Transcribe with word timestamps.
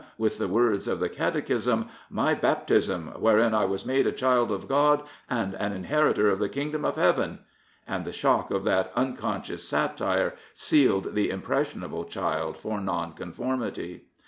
with 0.17 0.39
the 0.39 0.47
words 0.47 0.87
of 0.87 0.99
the 0.99 1.07
Catechism," 1.07 1.87
My 2.23 2.33
baptism, 2.33 3.09
wherein 3.19 3.53
I 3.53 3.65
was 3.65 3.85
made 3.85 4.07
a 4.07 4.11
child 4.11 4.51
of 4.51 4.67
God 4.67 5.03
and 5.29 5.53
an 5.53 5.73
inheritor 5.73 6.27
of 6.31 6.39
the 6.39 6.49
Kingdom 6.49 6.83
of 6.85 6.95
Heaven," 6.95 7.37
and 7.87 8.03
the 8.03 8.11
shock 8.11 8.49
of 8.49 8.63
that 8.63 8.91
unconscious 8.95 9.63
satire 9.69 10.33
sealed 10.55 11.13
the 11.13 11.29
impressionable 11.29 12.05
child 12.05 12.57
for 12.57 12.81
Nonconformity. 12.81 14.05